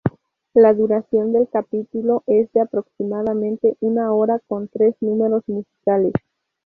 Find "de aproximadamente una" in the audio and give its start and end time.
2.53-4.11